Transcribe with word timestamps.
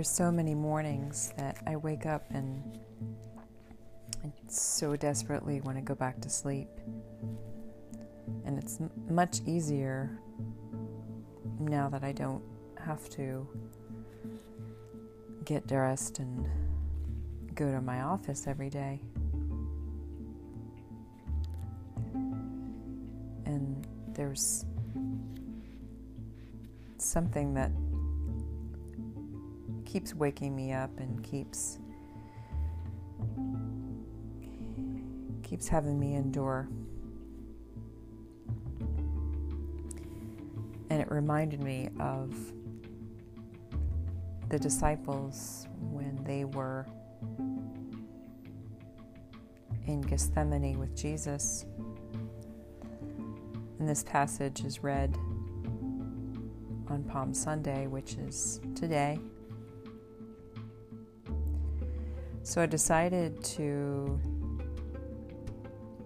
there's 0.00 0.08
so 0.08 0.32
many 0.32 0.54
mornings 0.54 1.30
that 1.36 1.58
I 1.66 1.76
wake 1.76 2.06
up 2.06 2.24
and 2.30 2.78
I 4.24 4.32
so 4.48 4.96
desperately 4.96 5.60
want 5.60 5.76
to 5.76 5.82
go 5.82 5.94
back 5.94 6.22
to 6.22 6.30
sleep. 6.30 6.70
And 8.46 8.58
it's 8.58 8.80
m- 8.80 8.90
much 9.10 9.40
easier 9.44 10.18
now 11.58 11.90
that 11.90 12.02
I 12.02 12.12
don't 12.12 12.42
have 12.82 13.10
to 13.10 13.46
get 15.44 15.66
dressed 15.66 16.18
and 16.18 16.48
go 17.54 17.70
to 17.70 17.82
my 17.82 18.00
office 18.00 18.46
every 18.46 18.70
day. 18.70 19.02
And 23.44 23.86
there's 24.14 24.64
something 26.96 27.52
that 27.52 27.70
keeps 29.90 30.14
waking 30.14 30.54
me 30.54 30.72
up 30.72 30.90
and 31.00 31.20
keeps 31.24 31.78
keeps 35.42 35.66
having 35.66 35.98
me 35.98 36.14
endure. 36.14 36.68
And 40.90 41.00
it 41.00 41.10
reminded 41.10 41.60
me 41.60 41.88
of 41.98 42.32
the 44.48 44.60
disciples 44.60 45.66
when 45.80 46.22
they 46.22 46.44
were 46.44 46.86
in 49.86 50.02
Gethsemane 50.02 50.78
with 50.78 50.96
Jesus. 50.96 51.66
And 53.80 53.88
this 53.88 54.04
passage 54.04 54.64
is 54.64 54.84
read 54.84 55.16
on 56.88 57.04
Palm 57.08 57.34
Sunday, 57.34 57.88
which 57.88 58.14
is 58.14 58.60
today. 58.76 59.18
So 62.50 62.60
I 62.60 62.66
decided 62.66 63.44
to 63.44 64.20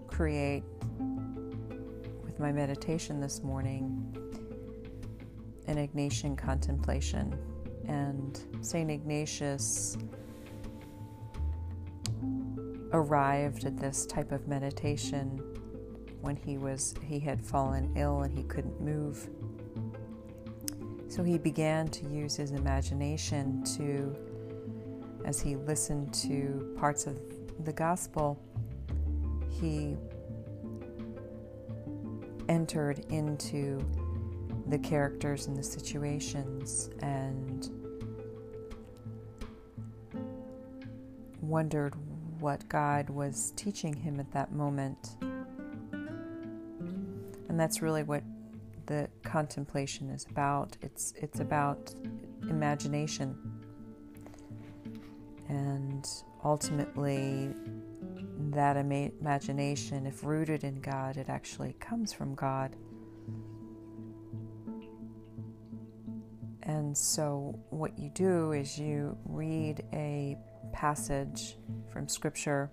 create 0.06 0.62
with 2.22 2.38
my 2.38 2.52
meditation 2.52 3.18
this 3.18 3.42
morning 3.42 4.14
an 5.68 5.76
Ignatian 5.76 6.36
contemplation. 6.36 7.34
And 7.88 8.38
St. 8.60 8.90
Ignatius 8.90 9.96
arrived 12.92 13.64
at 13.64 13.78
this 13.78 14.04
type 14.04 14.30
of 14.30 14.46
meditation 14.46 15.40
when 16.20 16.36
he 16.36 16.58
was 16.58 16.94
he 17.06 17.18
had 17.18 17.42
fallen 17.42 17.90
ill 17.96 18.20
and 18.20 18.36
he 18.36 18.44
couldn't 18.44 18.82
move. 18.82 19.30
So 21.08 21.22
he 21.22 21.38
began 21.38 21.88
to 21.88 22.06
use 22.06 22.36
his 22.36 22.50
imagination 22.50 23.64
to 23.78 24.14
as 25.24 25.40
he 25.40 25.56
listened 25.56 26.12
to 26.14 26.74
parts 26.78 27.06
of 27.06 27.18
the 27.64 27.72
gospel, 27.72 28.38
he 29.50 29.96
entered 32.48 33.04
into 33.08 33.84
the 34.68 34.78
characters 34.78 35.46
and 35.46 35.56
the 35.56 35.62
situations 35.62 36.90
and 37.00 37.70
wondered 41.40 41.94
what 42.40 42.68
God 42.68 43.08
was 43.10 43.52
teaching 43.56 43.94
him 43.94 44.20
at 44.20 44.30
that 44.32 44.52
moment. 44.52 45.16
And 47.48 47.60
that's 47.60 47.80
really 47.80 48.02
what 48.02 48.22
the 48.86 49.08
contemplation 49.22 50.10
is 50.10 50.26
about. 50.30 50.76
It's 50.82 51.14
it's 51.16 51.40
about 51.40 51.94
imagination 52.42 53.53
and 55.54 56.08
ultimately, 56.44 57.50
that 58.50 58.76
imagination, 58.76 60.04
if 60.04 60.24
rooted 60.24 60.64
in 60.64 60.80
God, 60.80 61.16
it 61.16 61.28
actually 61.28 61.74
comes 61.74 62.12
from 62.12 62.34
God. 62.34 62.74
And 66.64 66.96
so, 66.96 67.56
what 67.70 67.96
you 67.96 68.10
do 68.10 68.50
is 68.50 68.78
you 68.78 69.16
read 69.26 69.84
a 69.92 70.36
passage 70.72 71.56
from 71.92 72.08
Scripture, 72.08 72.70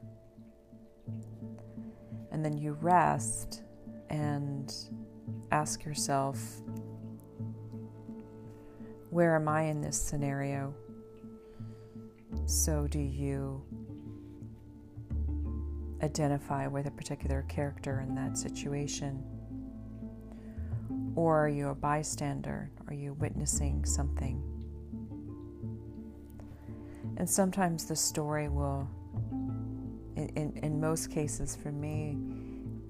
and 2.31 2.44
then 2.44 2.57
you 2.57 2.73
rest 2.73 3.61
and 4.09 4.73
ask 5.51 5.85
yourself, 5.85 6.39
Where 9.11 9.35
am 9.35 9.47
I 9.47 9.63
in 9.63 9.81
this 9.81 10.01
scenario? 10.01 10.73
So, 12.45 12.87
do 12.87 12.99
you 12.99 13.63
identify 16.03 16.67
with 16.67 16.87
a 16.87 16.91
particular 16.91 17.43
character 17.43 18.01
in 18.01 18.15
that 18.15 18.37
situation? 18.37 19.23
Or 21.15 21.45
are 21.45 21.49
you 21.49 21.69
a 21.69 21.75
bystander? 21.75 22.69
Are 22.87 22.93
you 22.93 23.13
witnessing 23.13 23.85
something? 23.85 24.41
And 27.17 27.29
sometimes 27.29 27.85
the 27.85 27.95
story 27.95 28.49
will, 28.49 28.89
in, 30.15 30.29
in, 30.35 30.57
in 30.63 30.81
most 30.81 31.11
cases 31.11 31.55
for 31.55 31.71
me, 31.71 32.17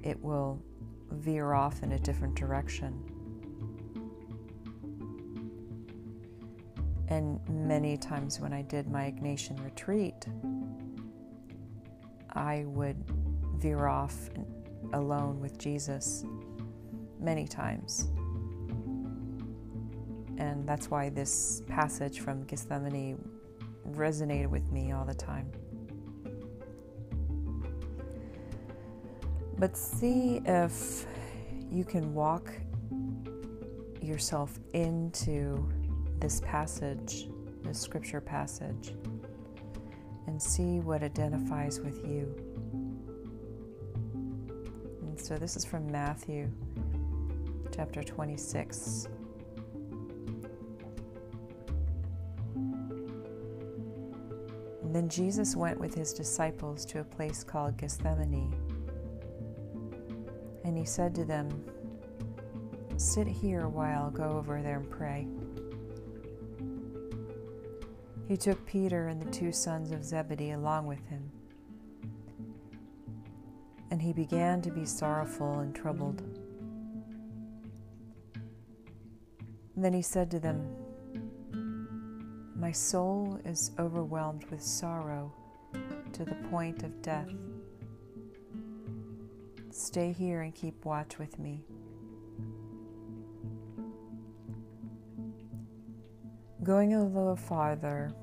it 0.03 0.21
will 0.23 0.61
veer 1.11 1.53
off 1.53 1.83
in 1.83 1.91
a 1.93 1.99
different 1.99 2.35
direction. 2.35 3.03
And 7.11 7.41
many 7.49 7.97
times 7.97 8.39
when 8.39 8.53
I 8.53 8.61
did 8.61 8.89
my 8.89 9.11
Ignatian 9.11 9.61
retreat, 9.65 10.27
I 12.31 12.63
would 12.67 12.95
veer 13.57 13.85
off 13.85 14.29
alone 14.93 15.41
with 15.41 15.57
Jesus 15.57 16.23
many 17.19 17.45
times. 17.45 18.07
And 20.37 20.65
that's 20.65 20.89
why 20.89 21.09
this 21.09 21.61
passage 21.67 22.21
from 22.21 22.45
Gethsemane 22.45 23.21
resonated 23.89 24.47
with 24.47 24.71
me 24.71 24.93
all 24.93 25.03
the 25.03 25.13
time. 25.13 25.51
But 29.57 29.75
see 29.75 30.41
if 30.45 31.05
you 31.69 31.83
can 31.83 32.13
walk 32.13 32.49
yourself 34.01 34.57
into 34.71 35.69
this 36.21 36.39
passage, 36.41 37.27
this 37.63 37.79
scripture 37.79 38.21
passage, 38.21 38.93
and 40.27 40.41
see 40.41 40.79
what 40.79 41.01
identifies 41.01 41.79
with 41.79 42.05
you. 42.05 42.33
And 45.01 45.19
so 45.19 45.35
this 45.35 45.57
is 45.57 45.65
from 45.65 45.91
Matthew 45.91 46.49
chapter 47.75 48.03
26. 48.03 49.07
And 54.83 54.95
then 54.95 55.09
Jesus 55.09 55.55
went 55.55 55.79
with 55.79 55.95
his 55.95 56.13
disciples 56.13 56.85
to 56.85 56.99
a 56.99 57.03
place 57.03 57.43
called 57.43 57.77
Gethsemane. 57.77 58.53
And 60.63 60.77
he 60.77 60.85
said 60.85 61.15
to 61.15 61.25
them, 61.25 61.49
Sit 62.97 63.25
here 63.25 63.67
while 63.67 64.03
I'll 64.03 64.11
go 64.11 64.37
over 64.37 64.61
there 64.61 64.77
and 64.77 64.89
pray. 64.89 65.27
He 68.31 68.37
took 68.37 68.65
Peter 68.65 69.09
and 69.09 69.21
the 69.21 69.29
two 69.29 69.51
sons 69.51 69.91
of 69.91 70.05
Zebedee 70.05 70.51
along 70.51 70.87
with 70.87 71.05
him. 71.09 71.29
And 73.89 74.01
he 74.01 74.13
began 74.13 74.61
to 74.61 74.71
be 74.71 74.85
sorrowful 74.85 75.59
and 75.59 75.75
troubled. 75.75 76.21
And 79.75 79.83
then 79.83 79.91
he 79.91 80.01
said 80.01 80.31
to 80.31 80.39
them, 80.39 80.65
My 82.55 82.71
soul 82.71 83.37
is 83.43 83.71
overwhelmed 83.77 84.45
with 84.45 84.63
sorrow 84.63 85.33
to 86.13 86.23
the 86.23 86.35
point 86.49 86.83
of 86.83 87.01
death. 87.01 87.27
Stay 89.71 90.13
here 90.13 90.43
and 90.43 90.55
keep 90.55 90.85
watch 90.85 91.19
with 91.19 91.37
me. 91.37 91.65
Going 96.63 96.93
a 96.93 97.03
little 97.03 97.35
farther, 97.35 98.13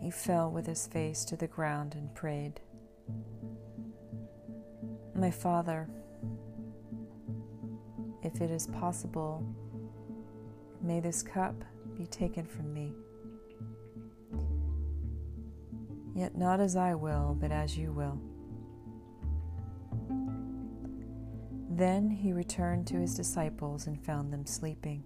he 0.00 0.12
fell 0.12 0.48
with 0.48 0.64
his 0.64 0.86
face 0.86 1.24
to 1.24 1.36
the 1.36 1.48
ground 1.48 1.96
and 1.96 2.14
prayed, 2.14 2.60
My 5.12 5.32
Father, 5.32 5.88
if 8.22 8.40
it 8.40 8.52
is 8.52 8.68
possible, 8.68 9.44
may 10.80 11.00
this 11.00 11.20
cup 11.20 11.64
be 11.96 12.06
taken 12.06 12.46
from 12.46 12.72
me. 12.72 12.92
Yet 16.14 16.38
not 16.38 16.60
as 16.60 16.76
I 16.76 16.94
will, 16.94 17.36
but 17.40 17.50
as 17.50 17.76
you 17.76 17.90
will. 17.90 18.20
Then 21.70 22.08
he 22.08 22.32
returned 22.32 22.86
to 22.88 22.96
his 22.98 23.16
disciples 23.16 23.88
and 23.88 24.00
found 24.04 24.32
them 24.32 24.46
sleeping. 24.46 25.02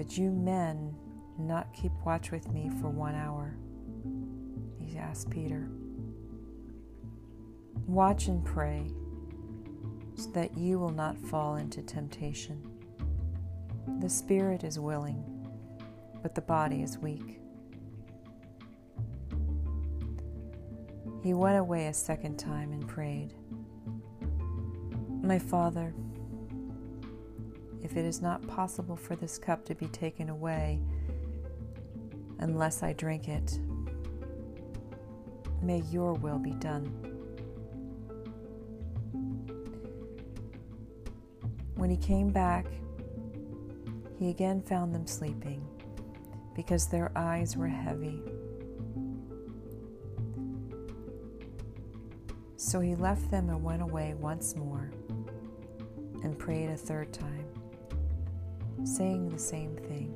Could 0.00 0.16
you 0.16 0.30
men 0.30 0.96
not 1.36 1.74
keep 1.74 1.92
watch 2.06 2.30
with 2.30 2.50
me 2.50 2.70
for 2.80 2.88
one 2.88 3.14
hour? 3.14 3.54
He 4.78 4.96
asked 4.96 5.28
Peter. 5.28 5.68
Watch 7.86 8.28
and 8.28 8.42
pray 8.42 8.86
so 10.14 10.30
that 10.30 10.56
you 10.56 10.78
will 10.78 10.88
not 10.88 11.18
fall 11.18 11.56
into 11.56 11.82
temptation. 11.82 12.62
The 13.98 14.08
spirit 14.08 14.64
is 14.64 14.80
willing, 14.80 15.22
but 16.22 16.34
the 16.34 16.40
body 16.40 16.80
is 16.80 16.96
weak. 16.96 17.38
He 21.22 21.34
went 21.34 21.58
away 21.58 21.88
a 21.88 21.94
second 21.94 22.38
time 22.38 22.72
and 22.72 22.88
prayed, 22.88 23.34
My 25.22 25.38
Father, 25.38 25.92
if 27.82 27.96
it 27.96 28.04
is 28.04 28.20
not 28.20 28.46
possible 28.46 28.96
for 28.96 29.16
this 29.16 29.38
cup 29.38 29.64
to 29.66 29.74
be 29.74 29.86
taken 29.86 30.28
away 30.28 30.80
unless 32.38 32.82
I 32.82 32.92
drink 32.92 33.28
it, 33.28 33.58
may 35.62 35.82
your 35.90 36.14
will 36.14 36.38
be 36.38 36.52
done. 36.52 36.86
When 41.74 41.90
he 41.90 41.96
came 41.96 42.30
back, 42.30 42.66
he 44.18 44.28
again 44.28 44.60
found 44.60 44.94
them 44.94 45.06
sleeping 45.06 45.66
because 46.54 46.86
their 46.86 47.10
eyes 47.16 47.56
were 47.56 47.68
heavy. 47.68 48.20
So 52.56 52.80
he 52.80 52.94
left 52.94 53.30
them 53.30 53.48
and 53.48 53.62
went 53.64 53.80
away 53.80 54.14
once 54.14 54.54
more 54.54 54.90
and 56.22 56.38
prayed 56.38 56.68
a 56.68 56.76
third 56.76 57.14
time 57.14 57.59
saying 58.96 59.28
the 59.28 59.38
same 59.38 59.76
thing. 59.76 60.14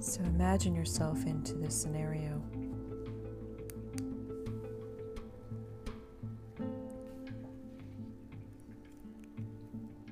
So 0.00 0.20
imagine 0.22 0.74
yourself 0.74 1.24
into 1.26 1.54
this 1.54 1.80
scenario. 1.80 2.42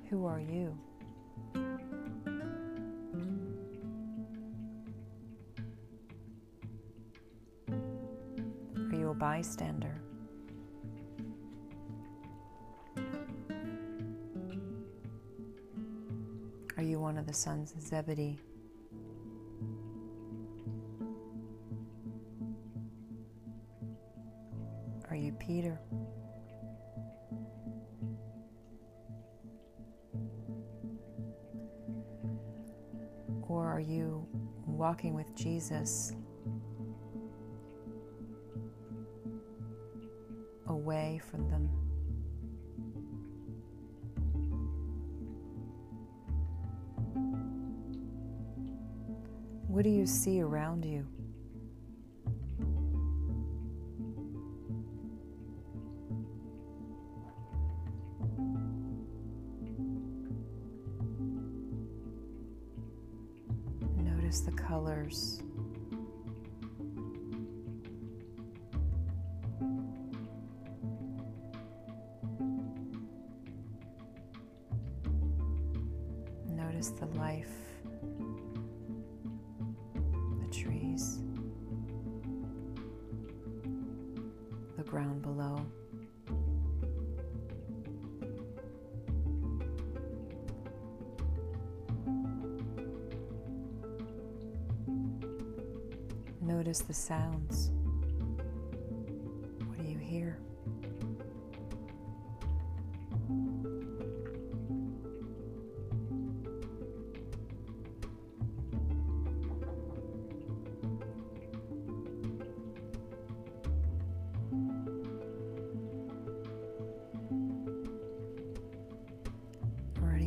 Who 0.09 0.25
are 0.25 0.41
you? 0.41 0.79
Bystander. 9.41 9.95
Are 16.77 16.83
you 16.83 17.01
one 17.01 17.17
of 17.17 17.27
the 17.27 17.33
sons 17.33 17.73
of 17.73 17.81
Zebedee? 17.81 18.39
Are 25.09 25.17
you 25.17 25.33
Peter? 25.33 25.81
Or 33.49 33.67
are 33.67 33.81
you 33.81 34.27
walking 34.67 35.15
with 35.15 35.35
Jesus 35.35 36.13
away 40.81 41.21
from 41.31 41.47
them. 41.51 41.69
What 49.69 49.85
do 49.85 49.91
you 49.91 50.07
see 50.07 50.41
around 50.41 50.87
you? 50.87 51.07
Notice 63.99 64.41
the 64.41 64.53
colors. 64.53 65.43
Notice 96.51 96.81
the 96.81 96.93
sounds. 96.93 97.71
What 99.69 99.79
do 99.79 99.85
you 99.85 99.99
hear? 99.99 100.37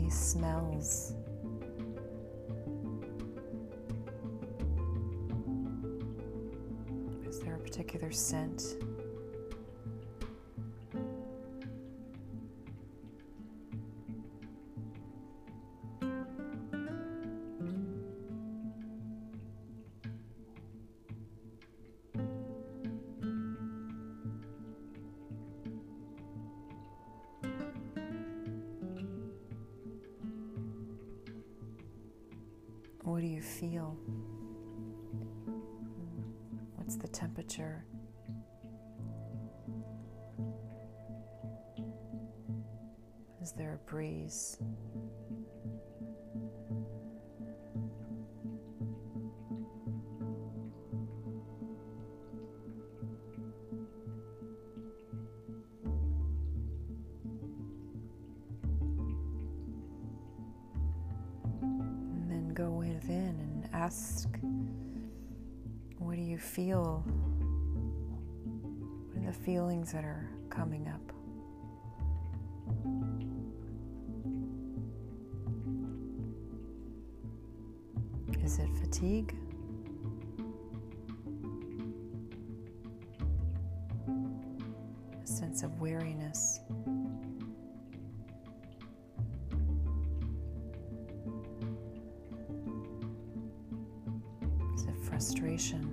smells. 0.09 1.22
Particular 7.93 8.11
scent? 8.11 8.75
What 33.03 33.21
do 33.21 33.27
you 33.27 33.41
feel? 33.41 33.95
Temperature? 37.13 37.85
Is 43.41 43.53
there 43.53 43.73
a 43.75 43.89
breeze? 43.89 44.57
Go 62.53 62.69
within 62.69 63.39
and 63.39 63.69
ask 63.73 64.29
what 66.03 66.15
do 66.17 66.21
you 66.21 66.37
feel? 66.37 67.03
What 69.11 69.23
are 69.23 69.25
the 69.25 69.33
feelings 69.33 69.91
that 69.93 70.03
are 70.03 70.29
coming 70.49 70.87
up? 70.87 71.13
Is 78.43 78.59
it 78.59 78.69
fatigue? 78.81 79.33
A 85.23 85.27
sense 85.27 85.63
of 85.63 85.79
weariness? 85.79 86.59
Is 94.75 94.83
it 94.83 94.99
frustration. 95.03 95.92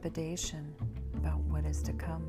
Trepidation 0.00 0.74
about 1.16 1.38
what 1.40 1.66
is 1.66 1.82
to 1.82 1.92
come? 1.92 2.26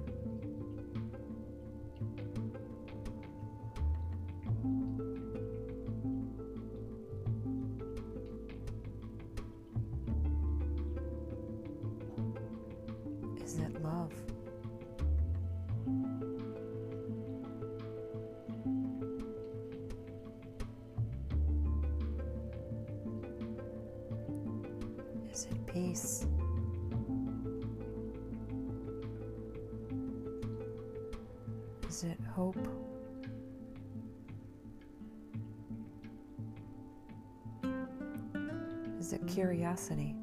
Is 13.42 13.58
it 13.58 13.82
love? 13.82 14.12
Is 25.32 25.48
it 25.50 25.68
peace? 25.68 26.26
Is 32.02 32.08
it 32.08 32.20
hope? 32.36 32.58
Is 39.00 39.14
it 39.14 39.28
curiosity? 39.28 40.16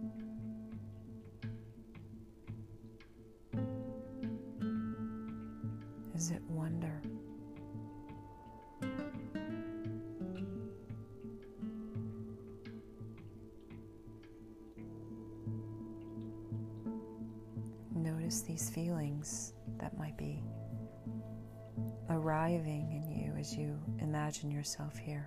Is 6.16 6.32
it 6.32 6.42
wonder? 6.48 7.00
Notice 17.94 18.40
these 18.40 18.68
feelings 18.68 19.52
that 19.78 19.96
might 19.96 20.16
be 20.16 20.42
arriving 22.28 22.92
in 22.92 23.10
you 23.10 23.32
as 23.40 23.56
you 23.56 23.78
imagine 24.00 24.50
yourself 24.50 24.98
here. 24.98 25.26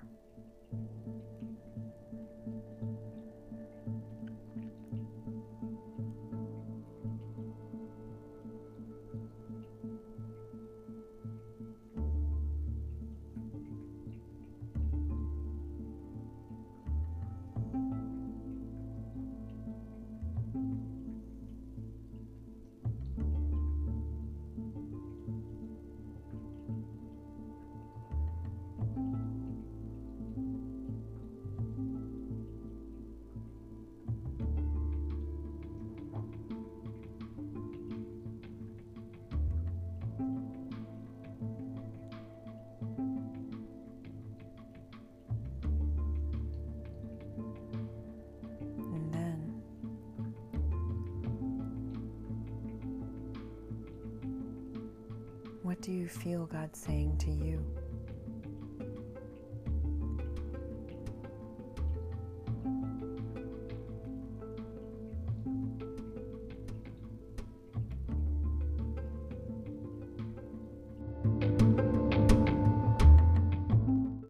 What 55.71 55.79
do 55.79 55.93
you 55.93 56.05
feel 56.05 56.47
God 56.47 56.75
saying 56.75 57.15
to 57.19 57.31
you? 57.31 57.80